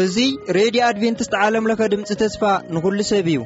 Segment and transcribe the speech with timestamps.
[0.00, 0.16] እዚ
[0.56, 2.42] ሬድዮ ኣድቨንትስት ዓለምለኸ ድምፂ ተስፋ
[2.76, 3.40] ንኩሉ ሰብ እዩ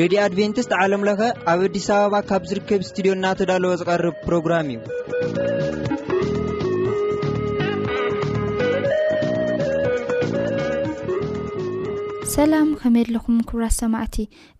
[0.00, 1.20] ሬድዮ ኣድቨንትስት ዓለምለኸ
[1.52, 4.70] ኣብ ኣዲስ ኣበባ ካብ ዝርከብ ስትድዮ እናተዳለወ ዝቐርብ ፕሮግራም
[12.26, 14.16] እዩሰላም ከመየለኹም ክብራት ሰማዕቲ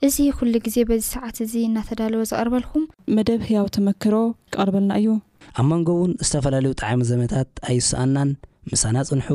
[0.08, 2.84] እዚ ኩሉ ግዜ በዚ ሰዓት እዙ እናተዳለወ ዝቐርበልኩም
[3.17, 4.14] መደብ ህያው ተመክሮ
[4.50, 5.08] ይቐርበልና እዩ
[5.61, 8.31] ኣብ መንጎ ውን ዝተፈላለዩ ጣዕሚ ዘመታት ኣይስኣናን
[8.72, 9.29] ምሳና ጽንሑ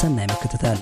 [0.00, 0.78] ሰናይ መክትታል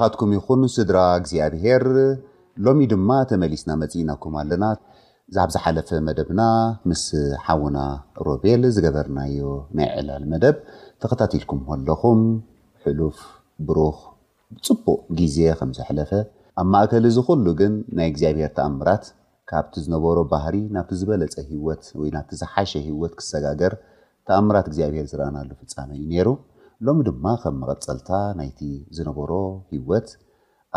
[0.00, 1.84] ካትኩም ይኹን ስድራ እግዚኣብሄር
[2.66, 4.64] ሎሚ ድማ ተመሊስና መፅኢናኩም ኣለና
[5.36, 6.40] ብ ዝሓለፈ መደብና
[6.90, 7.02] ምስ
[7.46, 7.78] ሓውና
[8.28, 10.56] ሮቤል ዝገበርናዮ ናይ ዕላል መደብ
[11.04, 12.20] ተኸታትልኩም ከለኹም
[12.86, 13.18] ሕሉፍ
[13.68, 13.98] ብሩኽ
[14.58, 16.10] ብፅቡቅ ግዜ ከም ዝሓለፈ
[16.62, 19.04] ኣብ ማእከል እዚ ኩሉ ግን ናይ እግዚኣብሄር ተኣምራት
[19.50, 23.74] ካብቲ ዝነበሮ ባህሪ ናብቲ ዝበለፀ ሂወት ወይ ናቲ ዝሓሸ ሂወት ክሰጋገር
[24.28, 26.28] ተኣምራት እግዚኣብሄር ዝረኣናሉ ፍፃሚ እዩ ነሩ
[26.84, 28.08] ሎሚ ድማ ከም መቐፀልታ
[28.38, 28.58] ናይቲ
[28.96, 29.30] ዝነበሮ
[29.72, 30.08] ሂወት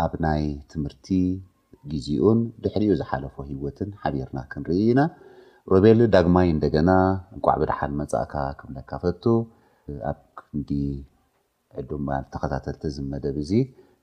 [0.04, 0.42] ኣብ ናይ
[0.72, 1.06] ትምህርቲ
[1.92, 5.00] ግዜኡን ድሕሪኡ ዝሓለፎ ሂወትን ሓቢርና ክንርዩ ኢና
[5.72, 6.90] ሮቤል ዳግማይ እንደገና
[7.34, 9.24] እንቋዕብድሓን መፃእካ ክምለካ ፈቱ
[10.12, 10.20] ኣብ
[10.60, 10.70] ንዲ
[11.80, 11.84] ዕ
[12.32, 13.52] ተከታተልቲ ዝመደብ እዚ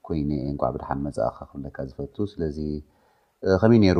[0.07, 0.19] ኮይ
[0.51, 2.59] እንቋዓቢድሓን መፃእካ ክምለካ ዝፈቱ ስለዚ
[3.61, 3.99] ከመይ ነይሩ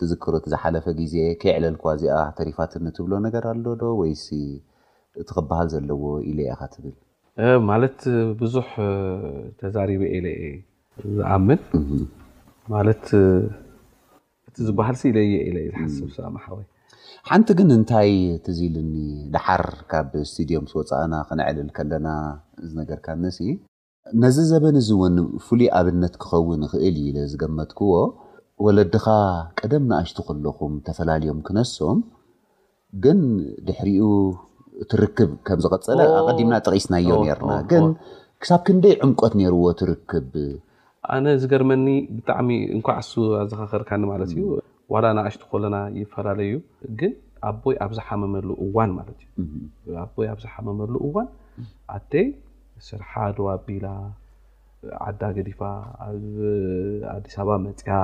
[0.00, 6.96] ትዝክሮት ዝሓለፈ ግዜ ከይዕለል ኳዚኣ ተሪፋትንትብሎ ነገር ኣሎዶ ወይ እቲ ክበሃል ዘለዎ ኢለኢካ ትብል
[7.70, 7.98] ማለት
[8.40, 8.68] ብዙሕ
[9.60, 10.50] ተዛሪበ ኢ
[11.16, 11.60] ዝኣምን
[12.72, 13.04] ማት
[14.48, 14.96] እቲ ዝበሃል
[15.26, 16.66] ኢየ ኢኣሓወይ
[17.28, 18.10] ሓንቲ ግን እንታይ
[18.44, 18.92] ትዚ ልኒ
[19.34, 22.08] ድሓር ካብ ስድዮም ስወፃእና ክነዕልል ከለና
[22.68, 23.22] ዝነገርካን
[24.24, 27.90] ነዚ ዘበን እዚ እውን ፍሉይ ኣብነት ክኸውን ይክእል ዩዝገመጥክዎ
[28.66, 29.04] ወለድኻ
[29.60, 31.98] ቀደም ንኣሽቱ ከለኹም ተፈላለዮም ክነሶም
[33.04, 33.18] ግን
[33.68, 34.06] ድሕሪኡ
[34.92, 37.08] ትርክ ከም ዝቀፀለ ኣቀዲምና ጠቂስናዮ
[37.38, 37.84] ርና ግን
[38.42, 40.32] ክሳብ ክንደይ ዕምቆት ነርዎ ትርክብ
[41.14, 41.86] ኣነ ዚ ገርመኒ
[42.16, 44.48] ብጣዕሚ እንኳዓሱ ኣዘኸኸርካኒ ት ዩ
[45.04, 46.52] ላ ንኣሽቶ ለና ይፈላለዩ
[47.00, 47.12] ግን
[47.50, 51.28] ኣቦይ ኣብዝሓመመሉ እዋን እይ ኣዝሓመመሉ እዋን
[51.96, 52.26] ኣተይ
[52.88, 53.86] ስርሓ ድዋቢላ
[55.06, 55.60] ዓዳ ገዲፋ
[56.34, 57.94] ብኣዲስ በባ መፅያ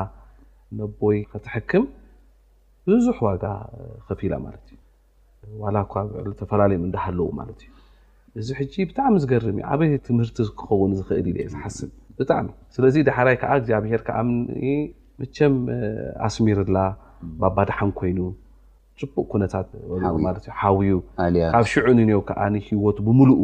[0.79, 1.85] መቦይ ከትሕክም
[2.91, 3.45] ብዙሕ ዋጋ
[4.09, 4.77] ከፊ ኢላ ማት እዩ
[6.41, 7.29] ተፈላለዩ እዳሃለዎ
[7.69, 7.73] ዩ
[8.41, 14.23] እዚ ሕ ብጣዕሚ ዝገርም ዓበይ ትምህርቲ ክኸውን ዝኽእል ዝሓስብ ብጣዕሚ ስለዚ ዳሕራይ ዓ እግዚኣብሄር ዓ
[15.21, 15.55] መቸም
[16.29, 16.79] ኣስሚርላ
[17.57, 18.19] ባድሓን ኮይኑ
[19.15, 20.51] ቡቅ ኩነታትሓ
[21.53, 23.43] ካብ ሽዑ ን ከዓ ሂወቱ ብምሉኡ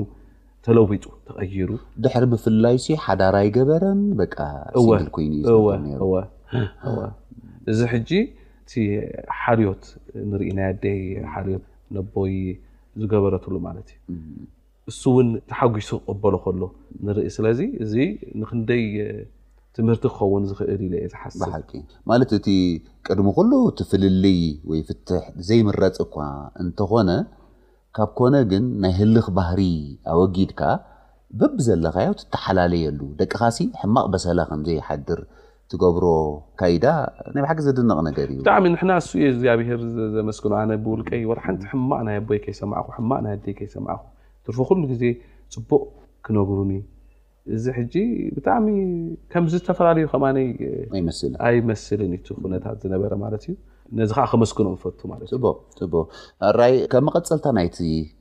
[0.67, 1.71] ተለዊጡ ተቐይሩ
[2.05, 4.01] ድሕሪ ምፍላይ ሓዳራ ይገበረን
[7.67, 8.11] ይእዚ ሕ እቲ
[9.41, 9.83] ሓልዮት
[10.31, 10.85] ንርኢ ና ት
[11.97, 12.35] ነቦይ
[13.01, 13.97] ዝገበረትሉ ማለትዩ
[14.91, 16.63] እሱ እውን ተሓጒሱ ክቅበሎ ከሎ
[17.07, 17.93] ንኢ ስለዚ እዚ
[18.41, 18.85] ንክንደይ
[19.77, 21.35] ትምህርቲ ክኸውን ዝክእል ኢ ዝሓስ
[22.11, 22.47] ማለት እቲ
[23.07, 26.17] ቅድሚ ኩሉ ትፍልልይ ወይ ፍትሕ ዘይምረፅ እኳ
[26.63, 27.11] እንተኾነ
[27.99, 29.61] ካብ ኮነ ግን ናይ ህልክ ባህሪ
[30.13, 30.61] ኣወጊድካ
[31.39, 35.21] በብ ዘለካዮ ትተሓላለየሉ ደቂ ኻሲ ሕማቕ በሰላ ከምዘይሓድር
[35.73, 36.07] ትገብሮ
[36.61, 36.87] ካዳ
[37.35, 38.95] ናይ ሓ ዝድንቕ ነ እዩጣሚ ና
[39.27, 39.81] እ ዚኣብሄር
[40.17, 40.53] ዘመስግኑ
[40.85, 41.23] ብውልቀይ
[41.71, 43.89] ሓ ማቅ ናይ ኣቦይ ይሰማ ና ኣይ ይሰማ
[44.49, 45.13] ር ሉ ዜ
[45.55, 45.83] ፅቡቅ
[46.27, 46.73] ክነጉሩኒ
[47.57, 47.65] እዚ
[48.37, 48.67] ብጣዕሚ
[49.33, 50.07] ከምዚ ዝተፈላለዩ
[50.93, 52.01] ከይመስል
[52.55, 53.47] ነታት ዝነበረ ማት እዩ
[53.99, 54.89] ነዚ ከዓ ከመስኩኖም ፈ
[56.75, 57.79] ይከም መቐፀልታ ይቲ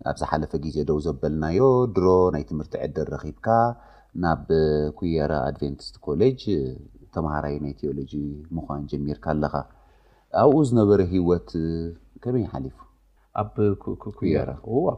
[0.09, 1.59] ኣብ ዝሓለፈ ግዜ ደው ዘበልናዮ
[1.95, 3.47] ድሮ ናይ ትምህርቲ ዕድር ረኪብካ
[4.23, 4.41] ናብ
[4.99, 6.41] ኩየራ ድቨንቲስት ሌጅ
[7.17, 8.13] ተማሃራዊ ናይ ቴዎሎጂ
[8.57, 9.55] ምኳን ጀሚርካ ኣለካ
[10.41, 11.49] ኣብኡ ዝነበረ ሂወት
[12.23, 12.77] ከመይ ሓሊፉ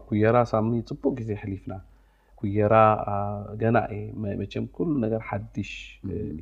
[0.09, 0.37] ኩየራ
[0.69, 1.73] ሚ ፅቡቅ ዜ ሊፍና
[2.41, 2.75] ኩየራ
[3.63, 3.77] ገመ
[5.31, 5.71] ሓሽ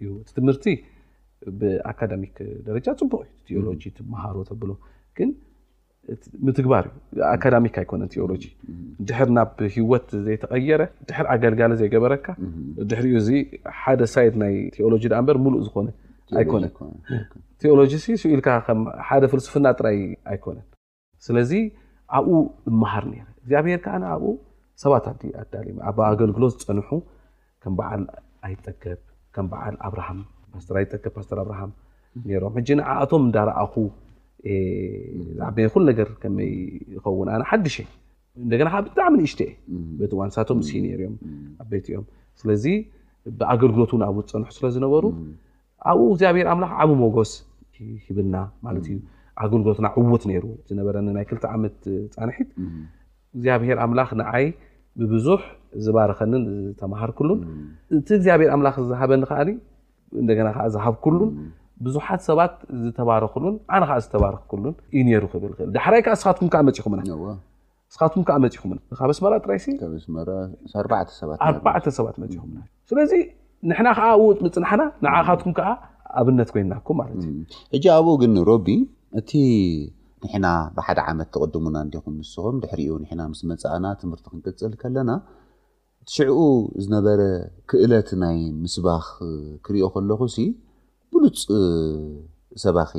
[0.05, 0.57] ዩ ትምር
[1.60, 2.24] ብኣሚ
[2.88, 4.72] ጃ ፅቡቅኦሎጂ ትሃሮ ብሎ
[5.17, 6.86] ግትግባር
[7.46, 8.43] ዩኣሚ ኮነ ኦሎጂ
[9.10, 12.25] ድ ናብ ሂወት ዘይተቀረ ድ ኣገልጋሎ ዘይገበረካ
[12.91, 13.05] ድር
[14.01, 15.93] ደ ሳይ ይ ኦሎጂ ዝ ነ
[17.74, 17.93] ኦሎጂ
[18.34, 18.48] ኢልደ
[19.34, 19.98] ፍልስፍና ራይ
[20.36, 20.60] ይኮነ
[21.25, 21.53] ስዚ
[22.17, 22.36] ኣብኡ
[22.72, 23.81] እመሃር እግብሔር
[24.24, 24.36] ብ
[24.84, 25.13] ሰባት ኣ
[25.89, 26.79] ኣብ ኣገልግሎት ዝፀን
[27.77, 27.81] በ
[28.53, 29.01] ይጠገብ
[29.51, 29.55] በ
[29.88, 30.19] ኣብሃም
[30.63, 31.60] ዝጠክብ ስተ ኣብሃ
[32.25, 33.63] ም ኣቶም እዳእ ዓ
[37.06, 37.58] ኸውን ሓ
[38.48, 39.36] ና ብጣዕሚ እሽ
[40.22, 42.03] ዋንሳ ት ም
[42.41, 42.65] ስለዚ
[43.39, 45.06] ብገልግሎት ኣብ ፀንሑ ስለዝነበሩ
[45.89, 46.48] ኣብኡ ግኣብሄር
[46.84, 47.32] ዓብ መጎስ
[48.18, 48.36] ሂና
[48.88, 48.96] ዩ
[49.51, 50.24] ገልሎትና ዕውት
[50.74, 51.75] ዝረ ይ ክ ዓት
[52.13, 52.48] ፃንት
[53.38, 53.77] እግኣብሔር
[54.22, 54.48] ላ ይ
[55.01, 55.27] ብብዙ
[55.86, 56.34] ዝባርኸኒ
[56.68, 57.12] ዝተሃር
[57.98, 59.24] እቲ ግኣብሔር ላ ዝሃበኒ
[60.22, 60.30] እና
[60.75, 61.32] ዝሃብክሉን
[61.86, 63.56] ብዙሓት ሰባት ዝተባረክሉን
[64.04, 64.42] ዝተረክ
[65.10, 68.32] ዩሩ ልል ዳሕራይ ስኩኹስኹ ካ
[69.18, 69.28] ስመ
[71.78, 72.06] ኣሰባ
[72.42, 72.44] ኹ
[72.92, 73.12] ስለዚ
[73.70, 73.88] ንና
[74.22, 75.54] ውፅ ምፅናና ንዓካትኩም
[76.20, 76.98] ኣብነት ኮይናኩም
[77.54, 78.68] ት እ ኣብኡ ግን ሮቢ
[79.20, 79.32] እቲ
[80.44, 80.48] ና
[80.78, 82.66] ብሓደ ዓመት ተቅድሙና ንዲኹም ንስኹም ድ
[83.39, 85.10] ስ መፃእና ትምርቲ ክንቅፅል ከለና
[86.03, 86.41] እቲሽዕኡ
[86.84, 87.22] ዝነበረ
[87.70, 89.08] ክእለት ናይ ምስባኽ
[89.65, 90.20] ክሪኦ ከለኹ
[91.13, 91.34] ብሉፅ
[92.63, 92.91] ሰባኺ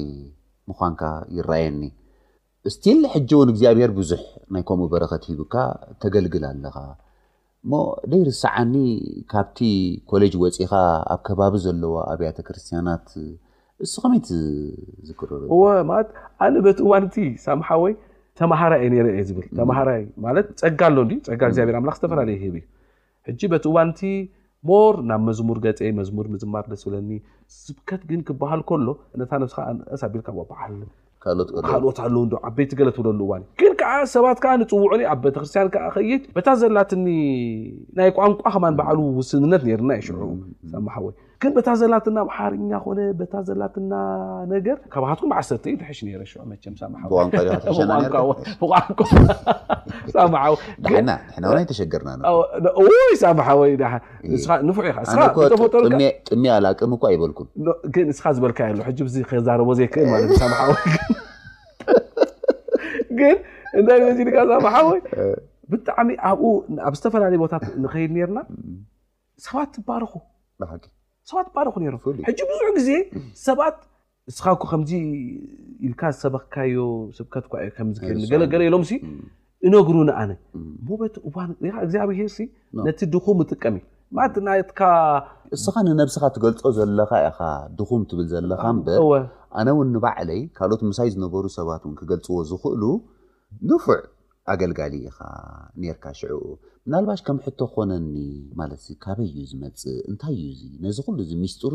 [0.71, 1.03] ምኳንካ
[1.37, 1.81] ይራኣየኒ
[2.73, 4.23] ስትል ሕጂ ውን እግዚኣብሄር ብዙሕ
[4.55, 5.55] ናይ ከምኡ በረከት ሂብካ
[6.03, 6.77] ተገልግል ኣለካ
[7.71, 7.79] ሞ
[8.11, 8.75] ደይ ርሳዓኒ
[9.33, 9.59] ካብቲ
[10.11, 10.73] ኮሌጅ ወፂኢኻ
[11.13, 13.09] ኣብ ከባቢ ዘለዎ ኣብያተ ክርስትያናት
[13.85, 14.29] እሱ ከመይት
[15.09, 15.43] ዝክረር
[15.99, 16.11] እት
[16.47, 17.17] ኣነ በቲ እዋን እቲ
[17.47, 17.95] ሳምሓ ወይ
[18.41, 20.03] ተማሃራ ዩ ነረ እ ዝብል ተማሃራይ
[20.49, 21.11] ት ፀጋ ኣሎፀ
[21.43, 22.65] ግዚብርክ ዝተፈላለዩ ብ እዩ
[23.33, 24.01] እጂ በቲ እዋንቲ
[24.69, 27.11] ሞር ናብ መዝሙር ገፀ መዝሙር ምዝማር ስብለኒ
[27.65, 28.89] ዝብከት ግን ክበሃል ከሎ
[29.21, 30.03] ነታ ስሳ
[31.29, 37.07] ኣቢልካልኦት ኣለዉ ዓበይቲገለ ትብለሉእዋንእ ግን ከዓ ሰባት ከዓ ንፅውዑኒ ኣብ ቤተክርስትያን ከይድ በታ ዘላትኒ
[37.99, 40.21] ናይ ቋንቋ ከማን ባዕሉ ውስነት ነርና ይሽዑ
[40.87, 41.15] ማሓወይ
[41.49, 42.89] ን በታ ዘላትና ሓርኛ ኮ
[43.33, 43.93] ታ ዘላትና
[44.53, 45.65] ነገር ካካትኩም ዓተ
[45.99, 48.09] ሽ ሸናወጥሚ ኣምእ በኩምስ ዝበዩ
[63.95, 64.37] ኣ ዘክ ወግ
[64.77, 64.95] ሓወ
[65.73, 68.39] ብጣዕሚ ኣብ ዝተፈላለዩ ቦታት ንከይል ርና
[69.47, 70.13] ሰባት ትባረኩ
[71.31, 72.91] ሰባት ርኩ ም ሕጂ ብዙ ግዜ
[73.47, 73.77] ሰባት
[74.31, 74.91] እስኻ ከምዚ
[75.87, 76.77] ኢልካ ዝሰበካዮ
[77.33, 78.83] ከትገለ ኢሎም
[79.69, 80.31] እነግሩ ንኣነ
[80.89, 81.51] ሞበት እዋን
[81.87, 82.29] እግዚኣብሄር
[82.87, 83.85] ነቲ ድኹም ጥቀምእዩ
[84.47, 84.79] ለ ት
[85.57, 87.39] እስኻ ንነብስኻ ትገልፆ ዘለካ ኢኻ
[87.79, 89.01] ድኹም ትብል ዘለካ በት
[89.61, 92.83] ኣነ ውን ንባዕለይ ካልኦት ምሳይ ዝነበሩ ሰባት ውን ክገልፅዎ ዝኽእሉ
[93.69, 94.01] ንፉዕ
[94.55, 95.19] ኣገልጋሊ ኢኻ
[95.83, 96.45] ነርካ ሽዑኡ
[96.93, 98.07] ናልባሽ ከም ሕቶ ክኮነኒ
[98.61, 101.75] ማለት ካበ እዩ ዝመፅእ እንታይ እዩ ነዚ ሉ ሚስጢሩ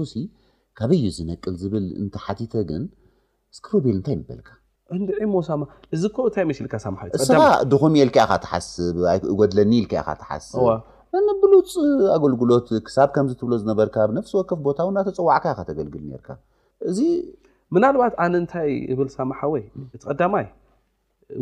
[0.79, 2.83] ካበዩ ዝነቅል ዝብል እን ሓቲተ ግን
[3.57, 4.49] ስክረቤል እንታይ ንበልካ
[5.95, 6.01] እዚ
[6.45, 6.75] እንታይ መልካ
[7.27, 7.37] ስ
[7.73, 10.59] ድኹም የልክ ካ ትሓስብጎድለኒ ኢል ካ ትሓስብ
[11.27, 11.71] ንብሉፅ
[12.15, 16.29] ኣገልግሎት ክሳብ ከም ትብሎ ዝነበርካ ብነፍሲ ወከፍ ቦታ እናተፀዋዕካ ካተገልግል ርካ
[16.93, 17.07] እ
[17.85, 19.63] ናባት ኣነ ንታይ ብል ማሓወይ
[20.01, 20.45] ትቀዳማይ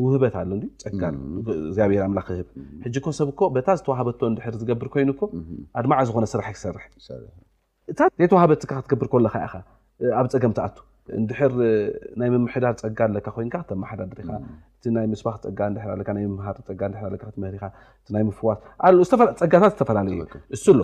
[0.03, 2.29] ውህበት ኣሎኣብሔ ላህብ
[2.97, 5.21] ሕኮ ሰብኮ ታ ዝተዋህበቶ እንድር ዝገብር ኮይኑኮ
[5.81, 7.01] ኣድማዓ ዝኮነ ስራሕ ክሰርሕ እ
[7.99, 9.35] ዘይተዋህበትካ ክትገብር ኮሎካ
[10.19, 10.67] ኣብ ፀገምትኣ
[11.19, 11.39] እንድር
[12.19, 14.27] ናይ ምምሕዳር ፀጋ ኣለካ ኮይካ ክተማሓዳድሪኢ
[14.75, 16.27] እቲ ናይ ምስባክ ፀምሃርእይ
[18.17, 20.17] ምዋስፀጋታት ዝተፈላለዩ
[20.57, 20.83] እሱ ሎ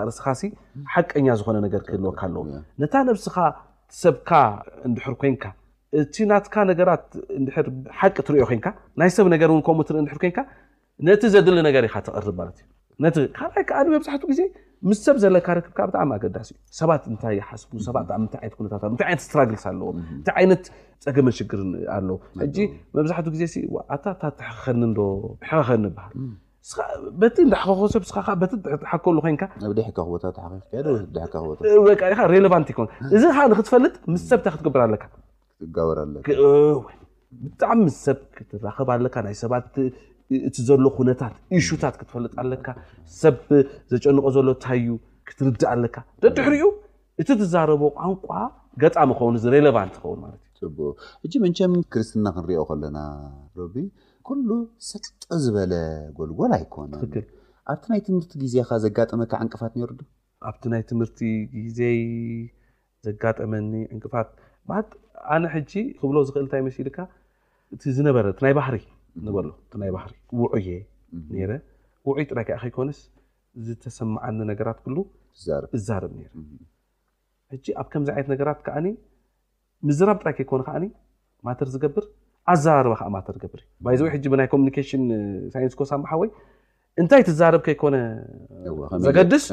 [0.09, 0.21] ርስ
[1.12, 1.57] ቀኛ ዝነ
[1.88, 2.49] ክህወ
[14.09, 14.43] ሰብ ዛ
[15.25, 16.31] ዜሰብ ዎ መ
[21.23, 21.37] ዛ
[23.41, 23.79] ዜኸኸ
[25.69, 25.83] ሃል
[27.37, 28.11] ቲ ዳሓኮሰብስ
[28.90, 30.54] ሓከሉ ኮንቦታሌ
[33.16, 35.04] እዚ ንክትፈልጥ ምስ ሰብታ ክትገብር ኣለካ
[35.59, 36.07] ክትበርኣ
[37.42, 39.75] ብጣዕሚ ሰብ ክትራከብ ኣለካ ናይ ሰባት
[40.49, 41.35] እቲ ሎ ነታት
[41.66, 42.66] ሹታት ክትፈልጥ ኣለካ
[43.23, 43.37] ሰብ
[43.92, 44.87] ዘጨንቆ ዘሎ ታዩ
[45.28, 46.64] ክትርድእ ኣለካ ደድሕርኡ
[47.23, 48.26] እቲ ትዛረበዎ ቋንቋ
[48.83, 50.21] ገጣሚ ክኸውን እዚ ሌቫንት ኸውን
[51.26, 52.99] እዩ መንቸም ክርስትና ክንሪኦ ከለና
[53.73, 53.76] ቢ
[54.29, 54.50] ኩሉ
[54.88, 55.73] ሰጥጦ ዝበለ
[56.19, 57.00] ጎልጎል ኣይኮነን
[57.73, 59.91] ኣብቲ ናይ ትምህርቲ ግዜካ ዘጋጠመካ ዕንቅፋት ነይዶ
[60.49, 61.21] ኣብቲ ናይ ትምህርቲ
[61.55, 61.81] ግዜ
[63.07, 64.31] ዘጋጠመኒ ዕንቅፋት
[65.35, 65.62] ኣነ ሕ
[66.00, 66.99] ክብ ዝክእልታ ይመሲልካ
[67.75, 68.76] እ ዝነበረ ቲናይ ባህሪ
[69.26, 70.00] ንበሎይ ባ
[70.55, 70.69] ውየ
[72.09, 73.00] ውይ ጥራይክ ከይኮነስ
[73.67, 74.79] ዝተሰማዓኒ ነገራት
[75.87, 76.14] ዛርብ
[77.81, 78.76] ኣብ ከምዚ ዓይነት ነገራት ከዓ
[79.88, 80.76] ምዝራብ ጥራይከ ኮነ ከዓ
[81.47, 82.05] ማር ዝገብር
[82.51, 83.61] ኣዘራርባ ከ ማተር ገብር
[83.95, 85.03] ይዚ ይ ሕ ብናይ ኮሚኒሽን
[85.55, 86.31] ሳንስ ኮሳኣማሓ ወይ
[87.01, 87.97] እንታይ ትዛረብ ከይኮነ
[89.05, 89.45] ዘገድስ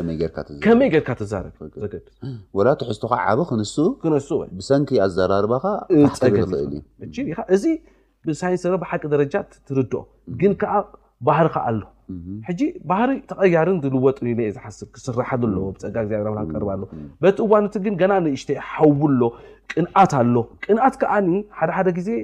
[0.64, 7.64] ከመይ ጌርካ ትወላ ትሕዝቶካ ዓበ ክንብሰንኪ ኣዘራርባ ፀ እልዩእ እዚ
[8.30, 9.34] ብሳይንስ ብሓቂ ደረጃ
[9.68, 10.02] ትርድኦ
[10.42, 10.54] ግን
[11.28, 11.80] ባህሪ ከ ኣሎ
[12.90, 15.84] ባህሪ ተቀያር ዝልወጥ የ ዝሓስብ ክስራሐሉ ኣዎ ፀ
[16.20, 16.28] ቀር
[16.74, 16.76] ኣ
[17.24, 18.50] በቲ እዋንግ ና ንእሽተ
[19.00, 19.30] ው ሎ
[19.72, 20.36] ቅንዓት ኣሎ
[20.66, 22.22] ቅንኣት ዓ ደደ ዜእ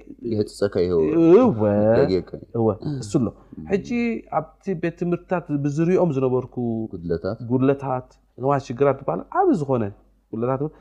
[2.56, 2.68] ሎ
[4.40, 8.10] ኣብቲ ቤት ትምርትታት ብዝሪኦም ዝነበርጉድታት
[8.70, 9.84] ሽራት ብ ዝኮነ
[10.34, 10.74] ጉት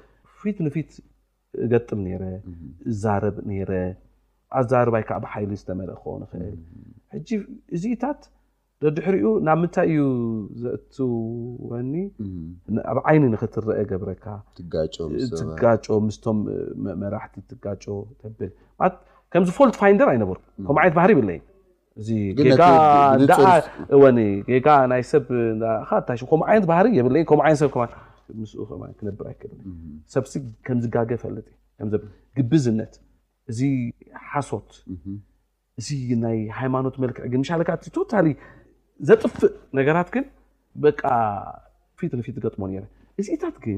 [0.45, 0.91] ፊት ንፊት
[1.73, 2.33] ገጥል ረ
[3.03, 3.37] ዛረብ
[3.73, 3.85] ረ
[4.61, 6.55] ኣዛርባይከ ኣብሓይሉ ዝተመርእ ኮ ንክእል
[7.13, 7.39] ሕ
[7.77, 8.21] እዚኢታት
[8.97, 10.01] ድሕሪኡ ናብ ምንታይ እዩ
[10.97, 11.93] ዘእወኒ
[12.93, 14.25] ኣብ ዓይኒ ንክትረአ ገብረካ
[14.59, 14.73] ትጋ
[16.07, 16.39] ምስቶም
[17.03, 17.85] መራሕቲ ትጋጮ
[18.39, 18.51] ብ
[19.35, 21.39] ከምዝ ፈልት ፋደር ኣይነበሩ ከም ዓይነት ባህር የብለየ
[22.01, 22.09] እዚ
[24.93, 25.27] ናይ ሰብ
[26.31, 30.35] ከም ዓይነት ባህሪ የ ይነሰብክነብር ይክሰብሲ
[30.67, 31.47] ከምዝጋገ ፈልጥ
[32.39, 32.93] ግብዝነት
[33.53, 33.61] እዚ
[34.31, 34.71] ሓሶት
[35.81, 37.25] እዚ ይ ሃማኖት መልክዕ
[38.13, 38.23] ታ
[39.09, 39.45] ዘጥፍእ
[39.77, 40.19] ነራት ግ
[42.01, 42.65] ፊፊ ጥሞ
[43.21, 43.75] እዚኢታት ግ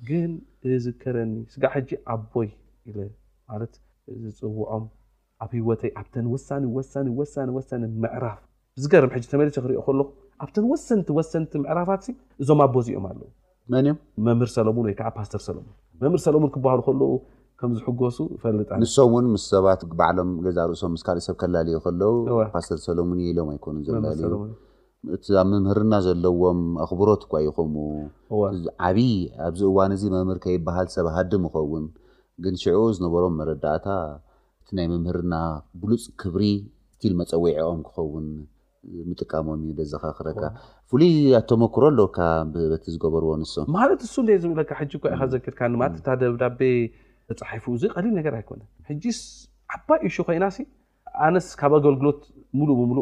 [0.08, 0.32] ግን
[0.76, 1.64] እዝረኒ ስጋ
[2.14, 2.50] ኣቦይ
[4.24, 4.86] ዝፅውዖም
[5.44, 6.02] ኣብ ሂወተይ ኣ
[6.44, 8.40] ሳ ምራፍ
[8.78, 9.82] ብዝገርም ተመሰ ክሪኦ
[10.44, 12.04] ኣብተን ወሰቲ ሰቲ ዕራፋት
[12.44, 13.30] እዞም ኣቦዝኦም ኣለዎ
[13.72, 17.04] መን ዮም መምህር ሰለሙን ወይከዓ ፓስተር ሰሎሙን መምህር ሰሎሙን ክባሃሉ
[17.60, 22.14] ከምዝሕገሱ ፈልጥ ንሶም ውን ምስ ሰባት ባዕሎም ገዛ ርእሶም ምስ ካልእ ሰብ ከላልዩ ከለው
[22.56, 24.22] ፓስተር ሰሎሙንእ ኢሎም ኣይኮኑ ዘለለዩ
[25.16, 29.14] እቲ ኣብ ምምህርና ዘለዎም ኣክብሮት እኳ ይኹምኡዓብይ
[29.48, 31.86] ኣብዚ እዋን እዚ መምህር ከይበሃል ሰብ ሃድም ይኸውን
[32.46, 33.88] ግን ሽዑኡ ዝነበሮም መረዳእታ
[34.62, 35.34] እቲ ናይ ምምህርና
[35.84, 36.44] ብሉፅ ክብሪ
[37.04, 38.28] ቲል መፀዊዒኦም ክኸውን
[39.22, 40.42] ጥቃሞም ዛካ ክረካ
[40.92, 42.18] ፍሉይ ኣተመክሮ ኣለካ
[42.54, 44.38] በቲ ዝገበርዎ ንሶ ማት ዝ
[45.36, 46.68] ዘክርካቤ
[47.40, 47.66] ተፉ
[48.06, 49.18] ሊል
[49.76, 50.46] ዓባ እሽ ኮይና
[51.36, 52.22] ነስ ካብ ኣገልግሎት
[52.68, 53.02] ሉ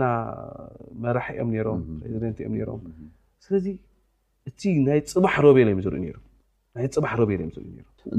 [0.00, 0.02] ና
[1.04, 1.80] መራሒዮም
[6.78, 7.30] እቤ ፅባቤ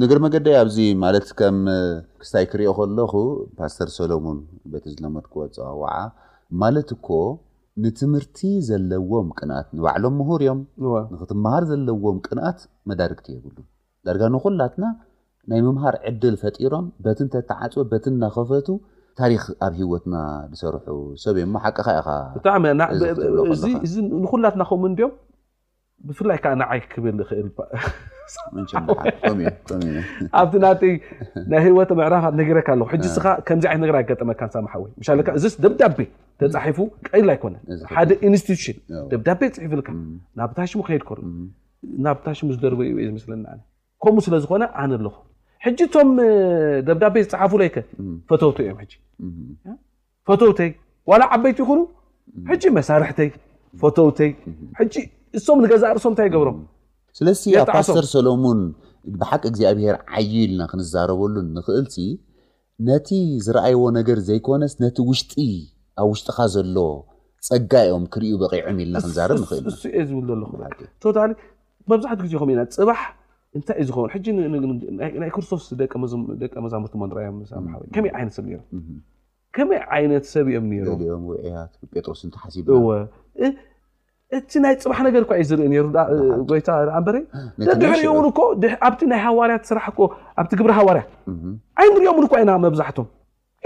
[0.01, 1.57] ነገር መገዳይ ኣብዚ ማለት ከም
[2.21, 3.13] ክስታይ ክሪኦ ከለኹ
[3.59, 4.39] ፓስተር ሰሎሙን
[4.71, 5.93] ቤት ዝለመድክዎ ፀዋወዓ
[6.61, 7.07] ማለት እኮ
[7.83, 10.59] ንትምህርቲ ዘለዎም ቅንኣት ንባዕሎም ምሁር እዮም
[11.13, 12.59] ንክትምሃር ዘለዎም ቅንኣት
[12.91, 13.57] መዳርግቲ የብሉ
[14.07, 14.85] ዳርጋ ንኩላትና
[15.51, 18.67] ናይ ምምሃር ዕድል ፈጢሮም በት ንተይ ተዓፅበ በት እናከፈቱ
[19.21, 20.15] ታሪክ ኣብ ሂወትና
[20.51, 20.87] ዝሰርሑ
[21.23, 22.55] ሰብ እዩም ሓቂ ከ ብጣዕ
[24.25, 25.13] ንኩላትናከም እድዮም
[26.09, 27.49] ብፍላይ ከዓ ንዓይ ክብል ክእል
[30.41, 30.67] ኣብቲ ና
[31.51, 33.07] ናይ ህወ ዕራፍ ነረካ ኣ ዚ
[34.01, 34.83] ይት ጠመካወ
[35.65, 35.97] ደዳቤ
[36.55, 37.55] ተሒፉ ቀይ ኣይኮነ
[38.11, 38.13] ደ
[38.43, 38.65] ስሽ
[39.29, 39.79] ዳቤ ፅሕፍል
[40.41, 41.09] ናብታ ከድኮ
[42.05, 42.65] ናብታ ዝደ
[44.03, 44.63] ከምኡ ስለዝኮነ
[45.03, 45.05] ነ
[45.67, 45.95] ኣኹ ቶ
[47.03, 47.77] ዳቤ ዝሓፉይ ፈ
[48.63, 50.69] እዮውይ
[51.35, 51.59] ዓበይቲ
[52.65, 53.29] ይ መሳርሕተይ
[53.83, 54.31] ፈይ
[55.53, 56.57] እም ዛርሶም ታይ ብሮም
[57.17, 57.27] ስለ
[57.65, 58.61] ብ ፓስተር ሰሎሙን
[59.19, 61.85] ብሓቂ እግዚኣብሄር ዓዩ ኢልና ክንዛረበሉ ንክእል
[62.89, 63.07] ነቲ
[63.45, 65.33] ዝረኣይዎ ነገር ዘይኮነስ ነቲ ውሽጢ
[66.01, 66.77] ኣብ ውሽጢካ ዘሎ
[67.47, 71.25] ፀጋዮም ክርዩ በቂዖም ኢልናክንዛርብንእል ዝብ ታ
[71.91, 73.01] መብዛሕትኡ ዜኢና ፅባሕ
[73.57, 74.37] እንታይእዩ ዝኸውን
[75.21, 75.63] ናይ ክርስቶስ
[76.41, 77.27] ደ መዛምርዮመይ
[78.25, 81.23] ነትሰብከመይ ዓይነትሰብ እዮም ኦም
[81.91, 83.05] ት ጴሮስ ሓ
[84.37, 86.01] እቲ ናይ ፅባሕ ነገር እኳእዩ ዝርኢ ሩኣ
[87.81, 88.03] ድሕሪ
[89.11, 91.09] ናይ ሃዋርያት ስራሕኣብቲ ግብሪ ሃዋርያት
[91.81, 93.07] ኣይ እንሪኦ ሉእኳ ኢና መብዛሕቶም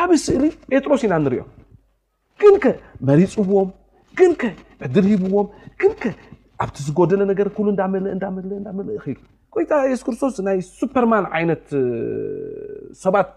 [0.01, 0.45] ዓብ ስእሊ
[0.79, 1.49] ኤጥሮስ ኢና ንሪኦም
[2.65, 2.75] ግን
[3.09, 3.69] መሪፅዎም
[4.21, 4.41] ግ
[4.87, 5.47] ዕድር ሂብዎም
[5.99, 6.03] ግ
[6.63, 7.47] ኣብቲ ዝጎደለ ነገር
[8.17, 8.89] እዳእእእል
[9.61, 11.63] ይታ ሱስክርስቶስናይ ሱፐርማ ይነት
[13.03, 13.31] ሰባት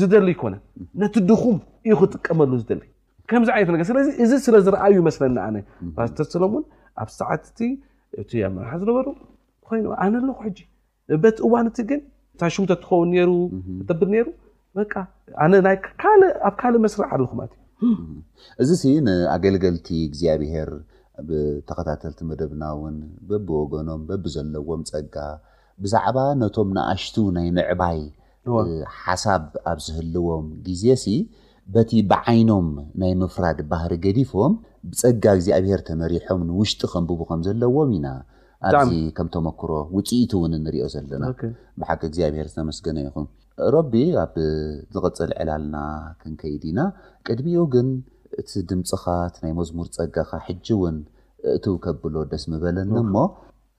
[0.00, 0.54] ዝደሊ ይኮነ
[1.02, 2.82] ነቲ ድኹም እዩ ክጥቀመሉ ዝደሊ
[3.30, 5.56] ከምዚ ዓይነት ር ስለዚ እዚ ስለዝረኣዩ ይመስለኒ ኣነ
[5.96, 6.64] ፓስተር ሰሎሙን
[7.02, 7.58] ኣብ ሰዓትቲ
[8.22, 9.06] እቲ ኣመራሓ ዝነበሩ
[9.68, 10.40] ኮይ ኣነ ኣለኩ
[11.24, 12.00] በት እዋንቲ ግን
[12.34, 13.10] እታሽሙቶ ትኸውን
[13.90, 14.28] ጠብር ሩ
[14.78, 15.66] ነኣብ
[16.60, 17.92] ካልእ መስርዕ ኣለኩ ት ዩ
[18.62, 20.70] እዚ ንኣገልገልቲ እግዚኣብሄር
[21.28, 22.96] ብተኸታተልቲ መደብና ውን
[23.30, 25.16] በቢ ወገኖም በብ ዘለዎም ፀጋ
[25.84, 28.00] ብዛዕባ ነቶም ንኣሽቱ ናይ ምዕባይ
[29.02, 31.16] ሓሳብ ኣብ ዝህልዎም ግዜ ሲ
[31.74, 32.68] በቲ ብዓይኖም
[33.00, 34.52] ናይ ምፍራድ ባህሪ ገዲፎም
[34.90, 38.06] ብፀጋ እግዚኣብሔር ተመሪሖምንውሽጢ ከምብቡ ከም ዘለዎም ኢና
[38.68, 41.24] ኣዚ ከም ተመክሮ ውፅኢቱ ውን እንሪኦ ዘለና
[41.80, 43.26] ብሓቂ እግዚኣብሄር ዝተመስገነ ኢኹም
[43.74, 43.92] ረቢ
[44.24, 44.34] ኣብ
[44.96, 45.76] ዝቕፅል ዕላልና
[46.20, 46.80] ክንከይድ ኢና
[47.26, 47.88] ቅድሚኡ ግን
[48.42, 50.98] እቲ ድምፅኻ እቲ ናይ መዝሙር ፀጋካ ሕጂ ውን
[51.56, 53.14] እቲው ከብሎ ደስ ምበለኒ እሞ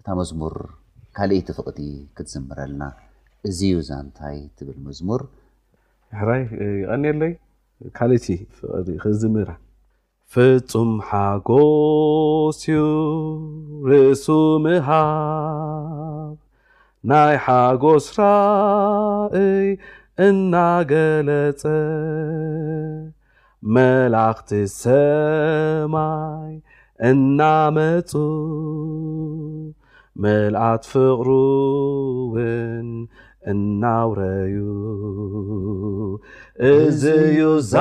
[0.01, 0.55] እታ መዝሙር
[1.17, 1.79] ካልእይቲ ፍቕቲ
[2.17, 2.81] ክትዝምረልና
[3.49, 5.21] እዙ ዩ ብዛ ንታይ ትብል መዝሙር
[6.13, 6.41] ንሕራይ
[6.81, 7.33] ይቐኒየለይ
[7.97, 8.25] ካልእቲ
[8.57, 9.49] ፍሪ ክዝምራ
[10.33, 12.81] ፍጹም ሓጐስ ዩ
[13.89, 14.25] ርእሱ
[14.65, 16.29] ምሃብ
[17.09, 19.67] ናይ ሓጐስ ራእይ
[20.27, 21.63] እናገለጸ
[23.75, 24.49] መላእኽቲ
[24.81, 26.53] ሰማይ
[27.09, 28.11] እናመፁ
[30.23, 31.27] ምልኣት ፍቕሩ
[32.33, 32.89] ውን
[33.51, 34.55] እናውረዩ
[36.73, 37.01] እዝ
[37.37, 37.73] ዩዛ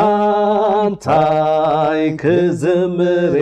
[0.93, 3.37] ንታይ ክዝምሬ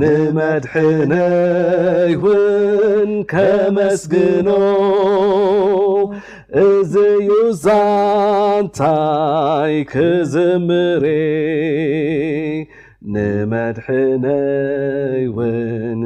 [0.00, 4.48] ንመድሕነይ እውን ከመስግኖ
[6.66, 6.92] እዝ
[7.30, 11.06] ዩዛንታይ ክዝምሬ
[13.14, 16.02] ንመድሕነይ እውን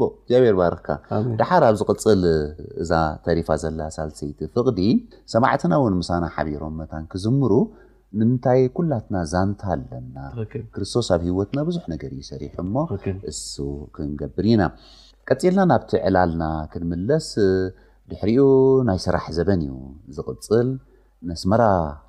[0.00, 0.88] ቡቅ ኣብሔር ባርክካ
[1.40, 2.22] ድሓር ኣብ ዝቅፅል
[2.82, 2.90] እዛ
[3.24, 4.80] ተሪፋ ዘላ ሳልሰይቲ ፍቕዲ
[5.34, 7.52] ሰማዕትና ውን ምሳና ሓቢሮም መታ ክዝምሩ
[8.18, 10.16] ንምንታይ ኩላትና ዛንታ ኣለና
[10.74, 12.52] ክርስቶስ ኣብ ሂወትና ብዙሕ ነገር እዩ ሰሪሑ
[13.32, 13.54] እሱ
[13.94, 14.62] ክንገብር ኢና
[15.28, 17.28] ቀፂልና ናብቲ ዕላልና ክንምለስ
[18.10, 18.44] ድሕሪኡ
[18.88, 19.70] ናይ ስራሕ ዘበን እዩ
[20.18, 20.70] ዝቅፅል
[21.30, 21.62] መስመራ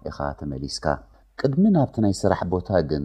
[0.10, 0.86] ኢኻ ተመሊስካ
[1.42, 2.96] ቅድሚ ናብቲ ናይ ስራሕ ቦታ ግ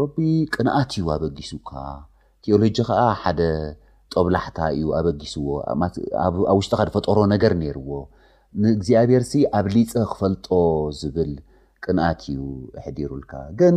[0.00, 0.16] ሮቢ
[0.54, 1.70] ቅንኣት እዩ ኣበጊሱካ
[2.44, 3.40] ቴኦሎጂ ከዓ ሓደ
[4.12, 5.46] ጦብላሕታ እዩ ኣበጊስዎ
[6.26, 7.90] ኣብ ውሽጢካ ደፈጠሮ ነገር ነይርዎ
[8.62, 10.46] ንእግዚኣብሔርሲ ኣብ ሊፀ ክፈልጦ
[11.00, 11.32] ዝብል
[11.84, 12.40] ቅንኣት እዩ
[12.78, 13.76] የሕዲሩልካ ግን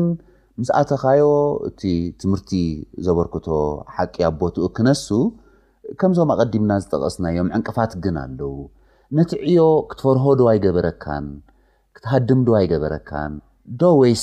[0.60, 1.26] ምስኣተኻዮ
[1.70, 1.82] እቲ
[2.22, 2.52] ትምህርቲ
[3.06, 3.48] ዘበርክቶ
[3.96, 5.08] ሓቂ ኣቦትኡ ክነሱ
[6.02, 8.54] ከምዞም ኣቐዲምና ዝጠቐስናዮም ዕንቅፋት ግን ኣለዉ
[9.18, 11.26] ነቲ ዕዮ ክትፈርሆ ዶዋይ ገበረካን
[11.98, 13.34] ክትሃድም ዶዋ ይ ገበረካን
[13.82, 14.16] ዶወስ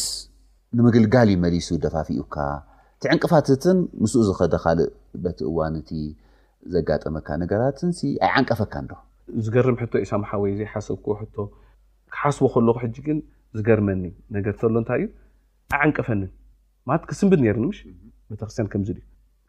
[0.78, 2.34] ንምግልጋሊ መሊሱ ደፋፊኡካ
[2.96, 4.88] እቲ ዕንቅፋትትን ምስኡ ዝኸደካልእ
[5.24, 5.90] በቲ እዋን እቲ
[6.74, 7.90] ዘጋጠመካ ነገራትን
[8.26, 8.94] ኣይዓንቀፈካ ዶ
[9.44, 11.14] ዝገርም ሕቶ ኢሳምሓወይ ዘ ሓሰብኮዎ
[12.20, 13.18] ሓስቦ ከለኩ ሕጂ ግን
[13.58, 14.04] ዝገርመኒ
[14.36, 15.08] ነገር ከሎ እንታይ እዩ
[15.76, 16.22] ኣይዓንቀፈኒ
[16.90, 17.78] ለት ክስምብድ ርኒሽ
[18.32, 19.02] ቤተክርስትያን ከምዚ ዩ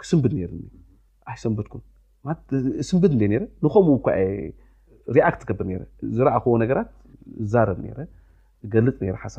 [0.04, 0.64] ክስምብድ ርኒ
[1.32, 1.74] ኣይ ሰንበትኩ
[2.90, 3.14] ስምብድ
[3.66, 3.98] ንኸምኡ
[5.16, 5.84] ሪኣት ዝገብር
[6.18, 6.90] ዝረእኽቦ ነገራት
[7.46, 8.02] ዝዛረብ ረ
[8.64, 9.38] ዝገልፅ ሓሳ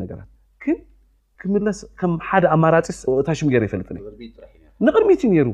[0.00, 0.30] ነራት
[1.42, 5.48] ክስ ከም ሓደ ኣማራፂእታሽሙ ገረ ይፈልጥኒንቕርሚትዩ ሩ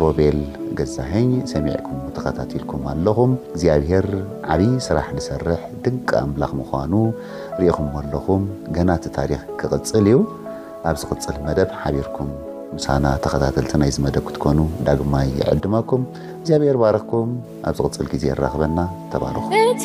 [0.01, 0.39] ሮቤል
[0.81, 4.09] ገዛህኝ ሰሚዕኩም ተኸታቲልኩም ኣለኹም እግዚኣብሔር
[4.55, 6.93] ዓብይ ስራሕ ዝሰርሕ ድንቂ ኣምላኽ ምዃኑ
[7.63, 8.45] ሪኢኹም ኣለኹም
[8.77, 10.21] ገና እቲ ታሪክ ክቅፅል እዩ
[10.91, 12.31] ኣብ ዝቕፅል መደብ ሓቢርኩም
[12.77, 16.03] ምሳና ተኸታተልቲ ናይ ዝመደብ ክትኮኑ ዳግማ ይዕድማኩም
[16.41, 17.31] እብዚኣብሔር ባረኽኩም
[17.69, 18.79] ኣብ ዝቕፅል ጊዜ ኣራኽበና
[19.13, 19.85] ተባርኩም እቲ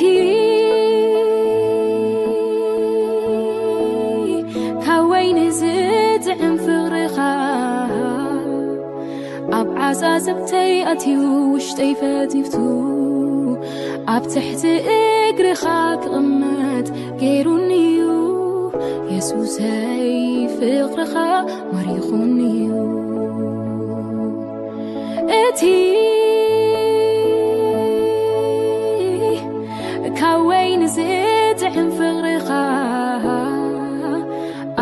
[4.84, 7.18] ካብ ወይኒ ዝጥዕም ፍቕሪኻ
[9.62, 11.22] ኣብ ዓፃዘብተይ ኣትዩ
[11.56, 12.56] ውሽጢይፈቲብቱ
[14.16, 14.64] ኣብ ትሕቲ
[15.28, 15.64] እግርኻ
[16.04, 16.88] ክቕመት
[17.26, 17.46] ይሩ
[19.16, 20.08] የሱሰይ
[20.60, 21.14] ፍቕርኻ
[21.74, 22.70] መሪኹንዩ
[25.44, 25.62] እቲ
[30.20, 30.98] ካወይንز
[31.62, 32.50] ትዕም ፍቕርኻ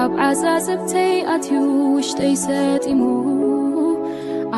[0.04, 1.62] ኣብ ዓዛስብተይ ኣትዩ
[1.98, 3.02] ውሽተይ ሰጢሙ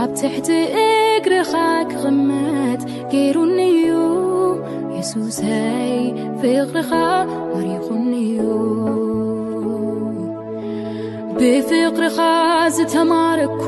[0.01, 0.49] ኣብ ትሕቲ
[0.85, 1.53] እግርኻ
[1.91, 2.81] ክቕመት
[3.13, 3.75] ገይሩንዩ
[4.97, 5.93] የሱሰይ
[6.43, 6.91] ፍቕርኻ
[7.53, 8.39] መሪኹንዩ
[11.39, 12.17] ብፍቅርኻ
[12.75, 13.63] ዘተማረኩ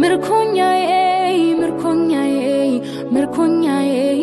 [0.00, 2.72] ምርኩኛየአይ ምርኩኛየአይ
[3.14, 4.20] ምርኩኛየይ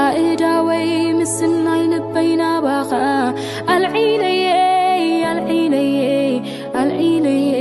[0.00, 2.90] ኣእዳወይ ምስናይ ልበይና ባኸ
[3.74, 6.34] ኣልዒለየይ ኣልዒለየይ
[6.80, 7.54] ኣልዒለየ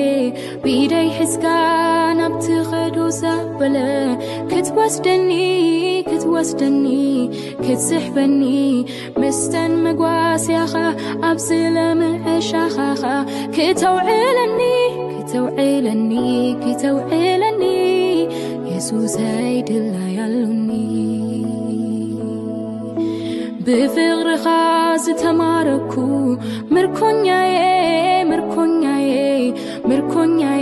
[0.64, 1.46] ቢኢደይ ሕዝጋ
[2.22, 3.76] ናብቲኸዶ ዘበለ
[4.80, 5.32] ወስደኒ
[6.10, 6.86] ክትወስደኒ
[7.66, 8.42] ክትዝሕበኒ
[9.22, 10.74] ምስተን መጓስያኻ
[11.30, 13.04] ኣብዝለምዐሻኻኻ
[13.56, 14.60] ክተውዕለኒ
[15.14, 16.12] ክተውዕለኒ
[16.64, 17.62] ክተውዕለኒ
[18.72, 19.62] የሱሰይድለያሉኒ
[23.68, 24.46] ብፍቕርኻ
[25.06, 25.94] ዝተማረኩ
[26.74, 27.58] ምርኮኛየ
[28.30, 29.04] ምርኮኛየ
[29.90, 30.62] ምርኮኛየ